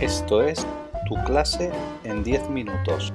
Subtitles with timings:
[0.00, 0.64] Esto es
[1.08, 1.72] Tu clase
[2.04, 3.12] en 10 minutos.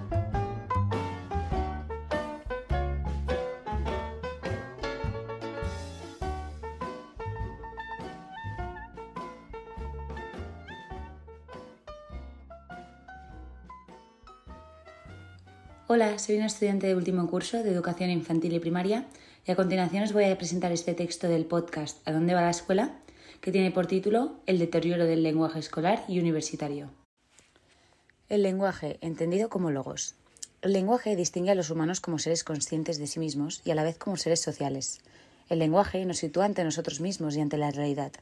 [15.87, 19.05] Hola, soy una estudiante de último curso de Educación Infantil y Primaria
[19.45, 22.49] y a continuación os voy a presentar este texto del podcast ¿A dónde va la
[22.49, 22.99] escuela?
[23.43, 26.91] Que tiene por título El deterioro del lenguaje escolar y universitario.
[28.29, 30.15] El lenguaje, entendido como logos.
[30.61, 33.83] El lenguaje distingue a los humanos como seres conscientes de sí mismos y a la
[33.83, 35.01] vez como seres sociales.
[35.49, 38.13] El lenguaje nos sitúa ante nosotros mismos y ante la realidad.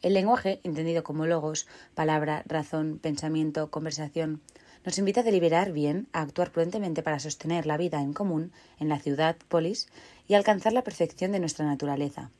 [0.00, 4.40] El lenguaje, entendido como logos, palabra, razón, pensamiento, conversación,
[4.82, 8.88] nos invita a deliberar bien, a actuar prudentemente para sostener la vida en común en
[8.88, 9.88] la ciudad, polis,
[10.26, 12.30] y alcanzar la perfección de nuestra naturaleza.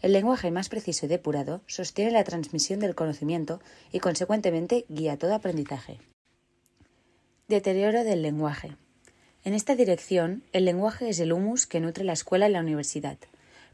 [0.00, 3.60] El lenguaje más preciso y depurado sostiene la transmisión del conocimiento
[3.90, 5.98] y, consecuentemente, guía todo aprendizaje.
[7.48, 8.76] Deterioro del lenguaje.
[9.42, 13.18] En esta dirección, el lenguaje es el humus que nutre la escuela y la universidad.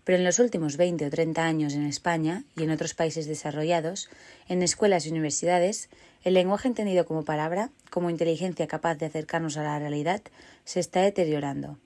[0.05, 4.08] Pero en los últimos 20 o 30 años en España y en otros países desarrollados,
[4.48, 5.91] en escuelas y universidades,
[6.22, 10.22] el lenguaje entendido como palabra, como inteligencia capaz de acercarnos a la realidad,
[10.64, 11.78] se está deteriorando.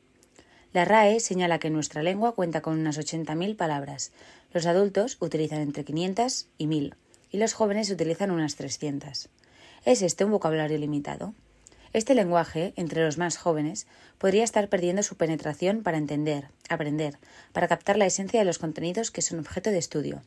[0.74, 4.12] La RAE señala que nuestra lengua cuenta con unas 80.000 palabras.
[4.52, 6.94] Los adultos utilizan entre 500 y 1.000
[7.30, 9.30] y los jóvenes utilizan unas 300.
[9.86, 11.32] ¿Es este un vocabulario limitado?
[11.94, 13.86] Este lenguaje, entre los más jóvenes,
[14.18, 17.16] podría estar perdiendo su penetración para entender, aprender,
[17.52, 20.22] para captar la esencia de los contenidos que son objeto de estudio.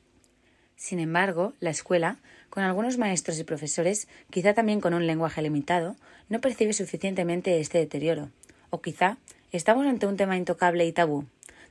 [0.76, 2.17] Sin embargo, la escuela,
[2.50, 5.95] con algunos maestros y profesores, quizá también con un lenguaje limitado,
[6.30, 8.31] no percibe suficientemente este deterioro,
[8.72, 9.20] o quizá
[9.52, 11.26] Estamos ante un tema intocable y tabú,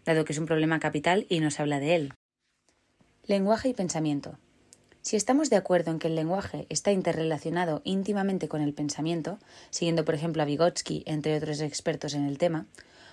[0.05, 2.13] dado que es un problema capital y no se habla de él.
[3.25, 4.37] Lenguaje y pensamiento.
[5.01, 9.39] Si estamos de acuerdo en que el lenguaje está interrelacionado íntimamente con el pensamiento,
[9.71, 12.67] siguiendo por ejemplo a Vygotsky, entre otros expertos en el tema,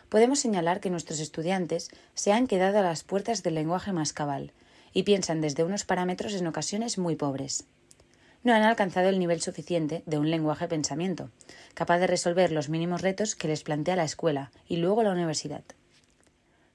[0.09, 4.51] podemos señalar que nuestros estudiantes se han quedado a las puertas del lenguaje más cabal
[4.91, 7.63] y piensan desde unos parámetros en ocasiones muy pobres
[8.47, 11.29] no han alcanzado el nivel suficiente de un lenguaje pensamiento,
[11.73, 15.63] capaz de resolver los mínimos retos que les plantea la escuela y luego la universidad.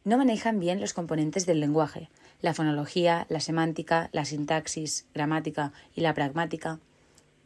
[0.04, 2.10] No manejan bien los componentes del lenguaje,
[2.42, 6.78] la fonología, la semántica, la sintaxis, gramática y la pragmática,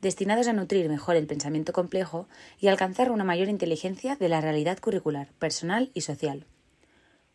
[0.02, 2.26] destinados a nutrir mejor el pensamiento complejo
[2.58, 6.46] y alcanzar una mayor inteligencia de la realidad curricular, personal y social.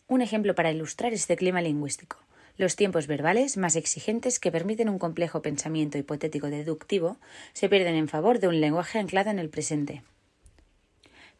[0.09, 2.17] Un ejemplo para ilustrar este clima lingüístico
[2.61, 7.17] los tiempos verbales, más exigentes que permiten un complejo pensamiento hipotético deductivo,
[7.53, 10.03] se pierden en favor de un lenguaje anclado en el presente.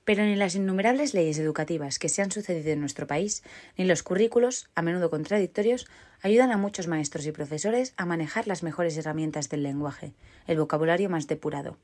[0.04, 3.44] Pero ni las innumerables leyes educativas que se han sucedido en nuestro país,
[3.78, 5.86] ni los currículos, a menudo contradictorios,
[6.24, 10.14] ayudan a muchos maestros y profesores a manejar las mejores herramientas del lenguaje,
[10.48, 11.78] el vocabulario más depurado.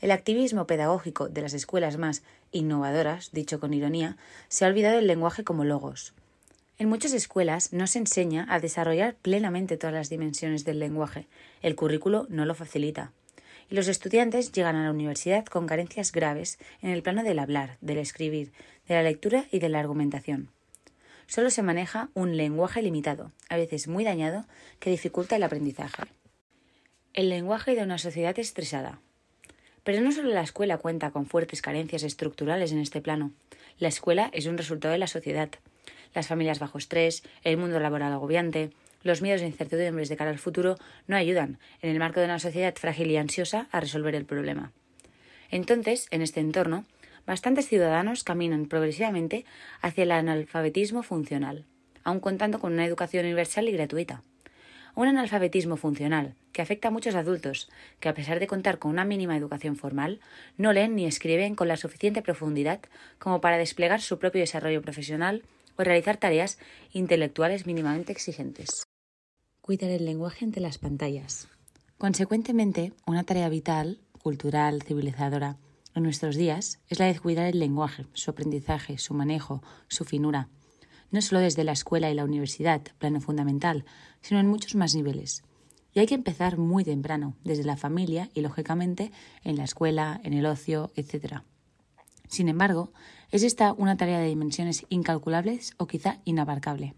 [0.00, 2.22] El activismo pedagógico de las escuelas más
[2.52, 4.16] innovadoras, dicho con ironía,
[4.48, 6.14] se ha olvidado del lenguaje como logos,
[6.82, 11.28] en muchas escuelas no se enseña a desarrollar plenamente todas las dimensiones del lenguaje.
[11.62, 13.12] El currículo no lo facilita.
[13.70, 17.76] Y los estudiantes llegan a la universidad con carencias graves en el plano del hablar,
[17.82, 18.50] del escribir,
[18.88, 20.48] de la lectura y de la argumentación.
[21.28, 24.44] Solo se maneja un lenguaje limitado, a veces muy dañado,
[24.80, 26.02] que dificulta el aprendizaje.
[27.14, 28.98] El lenguaje de una sociedad estresada.
[29.84, 33.30] Pero no solo la escuela cuenta con fuertes carencias estructurales en este plano.
[33.78, 35.48] La escuela es un resultado de la sociedad
[36.14, 38.70] las familias bajo estrés, el mundo laboral agobiante,
[39.02, 42.38] los miedos e incertidumbres de cara al futuro no ayudan, en el marco de una
[42.38, 44.72] sociedad frágil y ansiosa, a resolver el problema.
[45.50, 46.84] Entonces, en este entorno,
[47.26, 49.44] bastantes ciudadanos caminan progresivamente
[49.80, 51.64] hacia el analfabetismo funcional,
[52.04, 54.22] aun contando con una educación universal y gratuita.
[54.94, 59.06] Un analfabetismo funcional que afecta a muchos adultos que, a pesar de contar con una
[59.06, 60.20] mínima educación formal,
[60.58, 62.80] no leen ni escriben con la suficiente profundidad
[63.18, 65.42] como para desplegar su propio desarrollo profesional
[65.76, 66.58] o realizar tareas
[66.92, 68.84] intelectuales mínimamente exigentes.
[69.60, 71.48] Cuidar el lenguaje ante las pantallas.
[71.98, 75.58] Consecuentemente, una tarea vital, cultural, civilizadora,
[75.94, 80.48] en nuestros días es la de cuidar el lenguaje, su aprendizaje, su manejo, su finura,
[81.10, 83.84] no solo desde la escuela y la universidad, plano fundamental,
[84.22, 85.44] sino en muchos más niveles.
[85.92, 89.12] Y hay que empezar muy temprano, desde la familia y, lógicamente,
[89.44, 91.42] en la escuela, en el ocio, etc.
[92.28, 92.92] Sin embargo,
[93.32, 96.94] es esta una tarea de dimensiones incalculables o quizá inabarcable.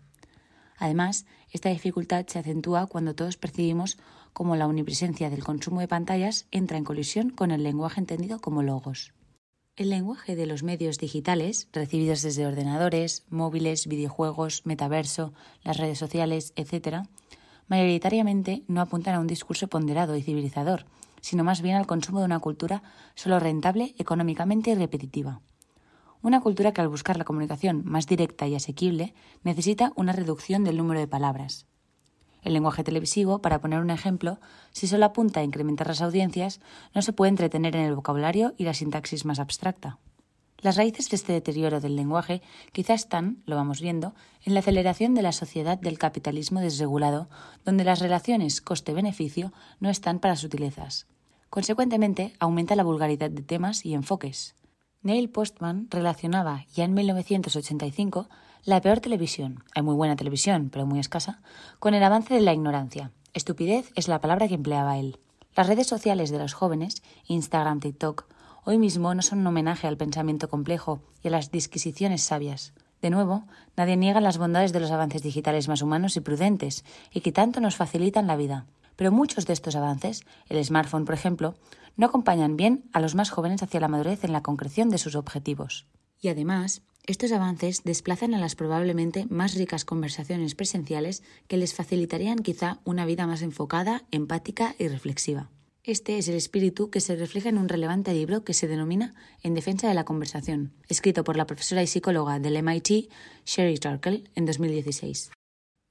[0.77, 3.97] Además, esta dificultad se acentúa cuando todos percibimos
[4.33, 8.65] cómo la omnipresencia del consumo de pantallas entra en colisión con el lenguaje entendido como
[8.65, 9.15] logos.
[9.77, 15.33] El lenguaje de los medios digitales, recibidos desde ordenadores, móviles, videojuegos, metaverso,
[15.63, 17.07] las redes sociales, etc.,
[17.69, 20.87] mayoritariamente no apuntan a un discurso ponderado y civilizador,
[21.21, 22.83] sino más bien al consumo de una cultura
[23.15, 25.41] solo rentable económicamente y repetitiva.
[26.25, 29.13] Una cultura que al buscar la comunicación más directa y asequible
[29.43, 31.67] necesita una reducción del número de palabras.
[32.41, 34.39] El lenguaje televisivo, para poner un ejemplo,
[34.73, 36.61] si solo apunta a incrementar las audiencias,
[36.95, 39.99] no se puede entretener en el vocabulario y la sintaxis más abstracta.
[40.63, 42.41] Las raíces de este deterioro del lenguaje
[42.73, 47.29] quizás están, lo vamos viendo, en la aceleración de la sociedad del capitalismo desregulado,
[47.67, 51.07] donde las relaciones coste-beneficio no están para sutilezas.
[51.51, 54.55] Consecuentemente, aumenta la vulgaridad de temas y enfoques.
[55.05, 58.27] Neil Postman relacionaba ya en 1985
[58.65, 61.43] la peor televisión, hay muy buena televisión, pero muy escasa,
[61.79, 63.11] con el avance de la ignorancia.
[63.35, 65.19] Estupidez es la palabra que empleaba él.
[65.55, 68.25] Las redes sociales de los jóvenes, Instagram, TikTok,
[68.65, 72.73] hoy mismo no son un homenaje al pensamiento complejo y a las disquisiciones sabias.
[73.03, 73.45] De nuevo,
[73.77, 77.61] nadie niega las bondades de los avances digitales más humanos y prudentes, y que tanto
[77.61, 78.65] nos facilitan la vida.
[78.97, 81.55] Pero muchos de estos avances, el smartphone por ejemplo,
[81.97, 85.15] no acompañan bien a los más jóvenes hacia la madurez en la concreción de sus
[85.15, 85.87] objetivos.
[86.21, 92.39] Y además, estos avances desplazan a las probablemente más ricas conversaciones presenciales que les facilitarían
[92.39, 95.51] quizá una vida más enfocada, empática y reflexiva.
[95.83, 99.53] Este es el espíritu que se refleja en un relevante libro que se denomina En
[99.53, 103.11] defensa de la conversación, escrito por la profesora y psicóloga del MIT,
[103.45, 105.31] Sherry Turkle, en 2016.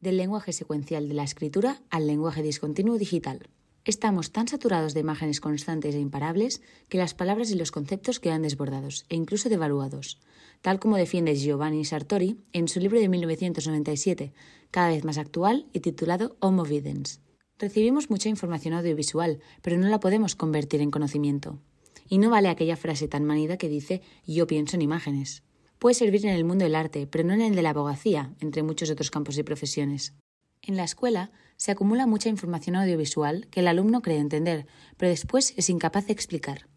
[0.04, 3.48] Del lenguaje secuencial de la escritura al lenguaje discontinuo digital.
[3.86, 8.42] Estamos tan saturados de imágenes constantes e imparables que las palabras y los conceptos quedan
[8.42, 10.20] desbordados e incluso devaluados,
[10.62, 14.34] tal como defiende Giovanni Sartori en su libro de 1997,
[14.72, 17.22] cada vez más actual y titulado Homo Videns.
[17.58, 21.62] Recibimos mucha información audiovisual, pero no la podemos convertir en conocimiento.
[22.10, 25.44] Y no vale aquella frase tan manida que dice yo pienso en imágenes.
[25.84, 28.64] Puede servir en el mundo del arte, pero no en el de la abogacía, entre
[28.64, 30.14] muchos otros campos y profesiones.
[30.62, 34.66] En la escuela se acumula mucha información audiovisual que el alumno cree entender,
[34.96, 36.70] pero después es incapaz de explicar.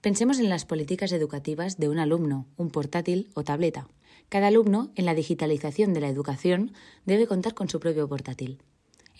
[0.00, 3.86] Pensemos en las políticas educativas de un alumno, un portátil o tableta.
[4.28, 6.72] Cada alumno, en la digitalización de la educación,
[7.06, 8.58] debe contar con su propio portátil.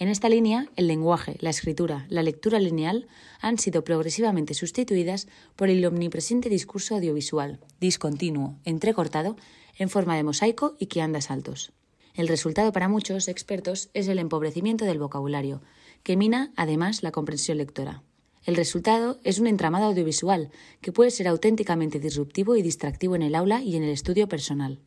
[0.00, 3.06] En esta línea, el lenguaje, la escritura, la lectura lineal
[3.38, 9.37] han sido progresivamente sustituidas por el omnipresente discurso audiovisual, discontinuo, entrecortado,
[9.76, 11.73] en forma de mosaico y que anda saltos.
[12.14, 15.61] El resultado para muchos expertos es el empobrecimiento del vocabulario,
[16.03, 18.03] que mina además la comprensión lectora.
[18.46, 20.50] El resultado es un entramado audiovisual
[20.81, 24.81] que puede ser auténticamente disruptivo y distractivo en el aula y en el estudio personal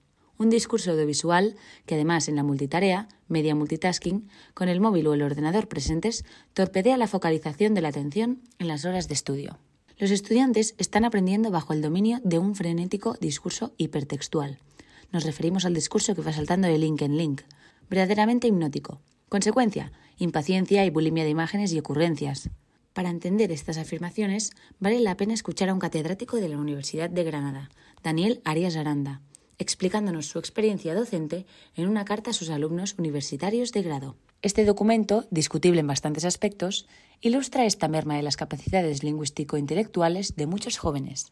[0.44, 1.56] un discurso audiovisual
[1.86, 6.98] que además en la multitarea, media multitasking, con el móvil o el ordenador presentes, torpedea
[6.98, 9.58] la focalización de la atención en las horas de estudio.
[9.98, 14.60] Los estudiantes están aprendiendo bajo el dominio de un frenético discurso hipertextual.
[15.12, 17.42] Nos referimos al discurso que va saltando de link en link,
[17.90, 19.02] verdaderamente hipnótico.
[19.30, 22.50] Consecuencia, impaciencia y bulimia de imágenes y ocurrencias.
[22.94, 27.24] Para entender estas afirmaciones, vale la pena escuchar a un catedrático de la Universidad de
[27.24, 27.70] Granada,
[28.04, 29.22] Daniel Arias Aranda,
[29.58, 31.46] explicándonos su experiencia docente
[31.76, 34.16] en una carta a sus alumnos universitarios de grado.
[34.42, 36.88] Este documento, discutible en bastantes aspectos,
[37.22, 41.32] ilustra esta merma de las capacidades lingüístico-intelectuales de muchos jóvenes.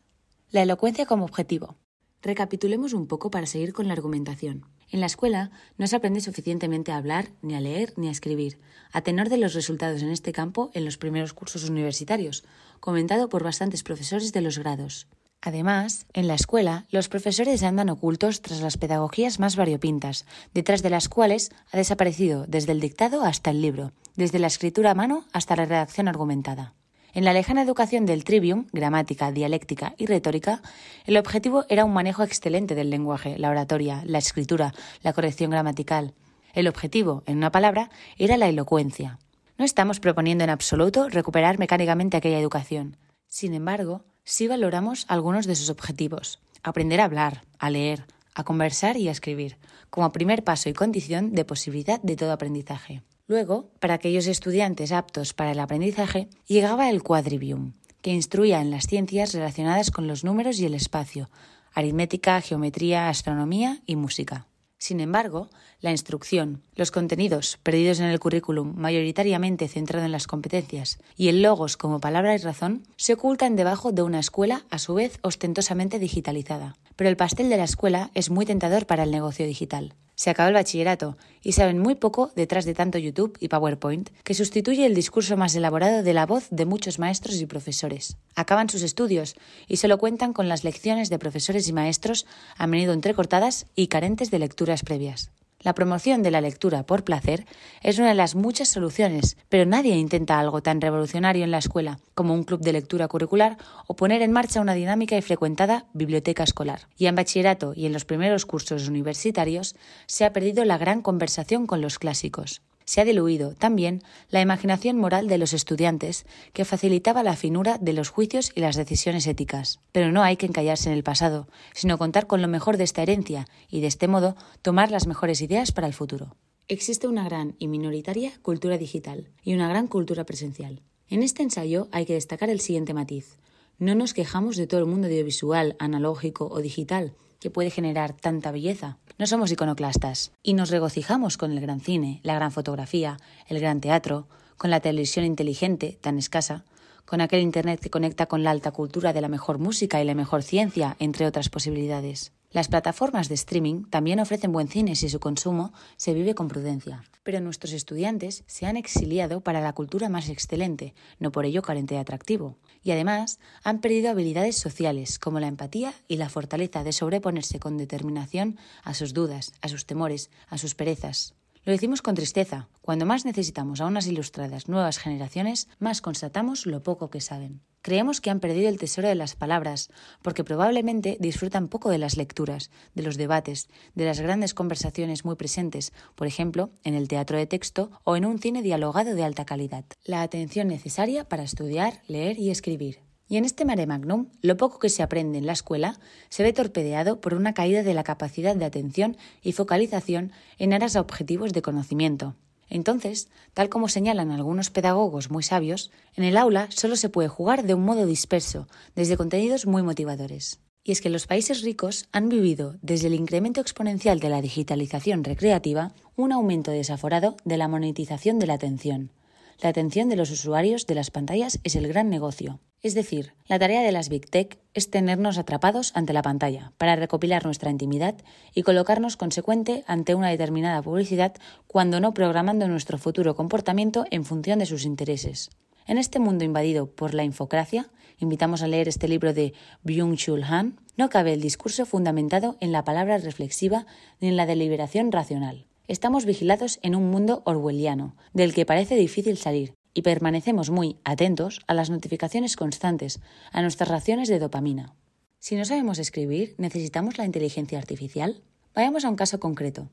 [0.50, 1.78] La elocuencia como objetivo.
[2.22, 4.66] Recapitulemos un poco para seguir con la argumentación.
[4.92, 8.60] En la escuela no se aprende suficientemente a hablar, ni a leer, ni a escribir,
[8.92, 12.44] a tenor de los resultados en este campo en los primeros cursos universitarios,
[12.80, 15.08] comentado por bastantes profesores de los grados.
[15.42, 20.92] Además, en la escuela, los profesores andan ocultos tras las pedagogías más variopintas, detrás de
[20.92, 25.26] las cuales ha desaparecido desde el dictado hasta el libro, desde la escritura a mano
[25.34, 26.76] hasta la redacción argumentada.
[27.14, 30.62] En la lejana educación del trivium, gramática, dialéctica y retórica,
[31.06, 36.14] el objetivo era un manejo excelente del lenguaje, la oratoria, la escritura, la corrección gramatical.
[36.54, 39.20] El objetivo, en una palabra, era la elocuencia.
[39.58, 42.96] No estamos proponiendo en absoluto recuperar mecánicamente aquella educación.
[43.28, 46.40] Sin embargo, sí valoramos algunos de sus objetivos.
[46.64, 49.58] Aprender a hablar, a leer, a conversar y a escribir,
[49.90, 53.02] como primer paso y condición de posibilidad de todo aprendizaje.
[53.28, 58.88] Luego, para aquellos estudiantes aptos para el aprendizaje, llegaba el quadrivium, que instruía en las
[58.88, 61.30] ciencias relacionadas con los números y el espacio,
[61.74, 64.48] aritmética, geometría, astronomía y música.
[64.82, 70.98] Sin embargo, la instrucción, los contenidos perdidos en el currículum, mayoritariamente centrado en las competencias,
[71.16, 74.96] y el logos como palabra y razón, se ocultan debajo de una escuela a su
[74.96, 76.78] vez ostentosamente digitalizada.
[76.96, 80.50] Pero el pastel de la escuela es muy tentador para el negocio digital se acaba
[80.50, 84.94] el bachillerato y saben muy poco detrás de tanto YouTube y PowerPoint que sustituye el
[84.94, 88.18] discurso más elaborado de la voz de muchos maestros y profesores.
[88.36, 89.34] Acaban sus estudios
[89.68, 94.30] y solo cuentan con las lecciones de profesores y maestros a menudo entrecortadas y carentes
[94.30, 95.32] de lecturas previas.
[95.62, 97.46] La promoción de la lectura por placer
[97.84, 102.00] es una de las muchas soluciones, pero nadie intenta algo tan revolucionario en la escuela
[102.16, 106.44] como un club de lectura curricular o poner en marcha una dinámica y frecuentada biblioteca
[106.44, 106.88] escolar.
[106.98, 109.76] Y en bachillerato y en los primeros cursos universitarios
[110.08, 114.98] se ha perdido la gran conversación con los clásicos se ha diluido también la imaginación
[114.98, 119.80] moral de los estudiantes que facilitaba la finura de los juicios y las decisiones éticas.
[119.92, 123.02] Pero no hay que encallarse en el pasado, sino contar con lo mejor de esta
[123.02, 126.36] herencia y de este modo tomar las mejores ideas para el futuro.
[126.68, 130.82] Existe una gran y minoritaria cultura digital y una gran cultura presencial.
[131.10, 133.38] En este ensayo hay que destacar el siguiente matiz.
[133.78, 138.52] No nos quejamos de todo el mundo audiovisual, analógico o digital, que puede generar tanta
[138.52, 139.00] belleza.
[139.22, 143.80] No somos iconoclastas y nos regocijamos con el gran cine, la gran fotografía, el gran
[143.80, 146.66] teatro, con la televisión inteligente, tan escasa,
[147.06, 150.16] con aquel Internet que conecta con la alta cultura de la mejor música y la
[150.16, 152.32] mejor ciencia, entre otras posibilidades.
[152.52, 157.02] Las plataformas de streaming también ofrecen buen cine si su consumo se vive con prudencia.
[157.24, 161.96] Pero nuestros estudiantes se han exiliado para la cultura más excelente, no por ello carente
[161.96, 162.58] de atractivo.
[162.84, 167.78] Y además han perdido habilidades sociales como la empatía y la fortaleza de sobreponerse con
[167.78, 171.36] determinación a sus dudas, a sus temores, a sus perezas.
[171.64, 172.70] Lo decimos con tristeza.
[172.82, 177.62] Cuando más necesitamos a unas ilustradas nuevas generaciones, más constatamos lo poco que saben.
[177.84, 179.90] Creemos que han perdido el tesoro de las palabras,
[180.24, 185.36] porque probablemente disfrutan poco de las lecturas, de los debates, de las grandes conversaciones muy
[185.36, 189.46] presentes, por ejemplo, en el teatro de texto o en un cine dialogado de alta
[189.46, 189.86] calidad.
[190.04, 193.11] La atención necesaria para estudiar, leer y escribir.
[193.32, 195.98] Y en este mare magnum, lo poco que se aprende en la escuela
[196.28, 200.98] se ve torpedeado por una caída de la capacidad de atención y focalización en aras
[200.98, 202.36] a objetivos de conocimiento.
[202.70, 207.64] Entonces, tal como señalan algunos pedagogos muy sabios, en el aula solo se puede jugar
[207.64, 210.60] de un modo disperso, desde contenidos muy motivadores.
[210.84, 215.24] Y es que los países ricos han vivido, desde el incremento exponencial de la digitalización
[215.24, 219.14] recreativa, un aumento desaforado de la monetización de la atención.
[219.62, 222.60] La atención de los usuarios de las pantallas es el gran negocio.
[222.82, 226.96] Es decir, la tarea de las Big Tech es tenernos atrapados ante la pantalla para
[226.96, 228.16] recopilar nuestra intimidad
[228.56, 231.36] y colocarnos consecuente ante una determinada publicidad
[231.68, 235.52] cuando no programando nuestro futuro comportamiento en función de sus intereses.
[235.86, 239.54] En este mundo invadido por la infocracia, invitamos a leer este libro de
[239.84, 243.86] Byung-Chul Han, no cabe el discurso fundamentado en la palabra reflexiva
[244.20, 245.68] ni en la deliberación racional.
[245.92, 251.60] Estamos vigilados en un mundo orwelliano, del que parece difícil salir, y permanecemos muy atentos
[251.68, 253.20] a las notificaciones constantes,
[253.52, 254.96] a nuestras raciones de dopamina.
[255.40, 258.42] Si no sabemos escribir, ¿necesitamos la inteligencia artificial?
[258.74, 259.90] Vayamos a un caso concreto.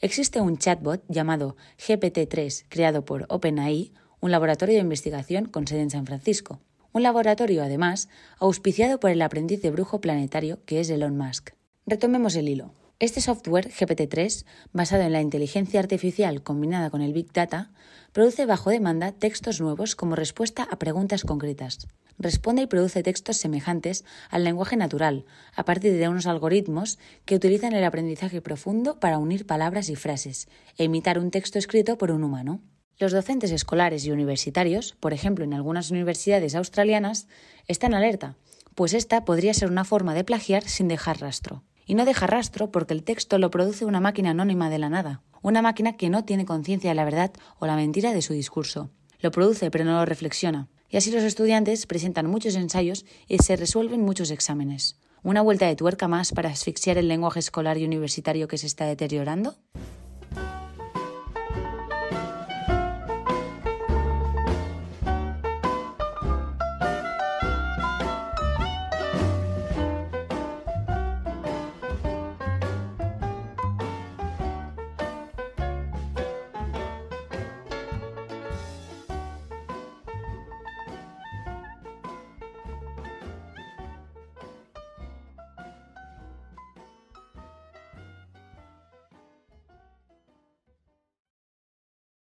[0.00, 5.90] Existe un chatbot llamado GPT-3 creado por OpenAI, un laboratorio de investigación con sede en
[5.90, 6.60] San Francisco.
[6.92, 11.54] Un laboratorio, además, auspiciado por el aprendiz de brujo planetario que es Elon Musk.
[11.86, 12.72] Retomemos el hilo.
[13.00, 17.70] Este software GPT-3, basado en la inteligencia artificial combinada con el Big Data,
[18.12, 21.88] produce bajo demanda textos nuevos como respuesta a preguntas concretas.
[22.18, 25.24] Responde y produce textos semejantes al lenguaje natural,
[25.56, 30.46] a partir de unos algoritmos que utilizan el aprendizaje profundo para unir palabras y frases
[30.76, 32.60] e imitar un texto escrito por un humano.
[32.98, 37.28] Los docentes escolares y universitarios, por ejemplo en algunas universidades australianas,
[37.66, 38.36] están alerta,
[38.74, 42.70] pues esta podría ser una forma de plagiar sin dejar rastro y no deja rastro
[42.70, 46.24] porque el texto lo produce una máquina anónima de la nada, una máquina que no
[46.24, 48.90] tiene conciencia de la verdad o la mentira de su discurso.
[49.18, 50.68] Lo produce pero no lo reflexiona.
[50.88, 55.00] Y así los estudiantes presentan muchos ensayos y se resuelven muchos exámenes.
[55.24, 58.86] ¿Una vuelta de tuerca más para asfixiar el lenguaje escolar y universitario que se está
[58.86, 59.56] deteriorando?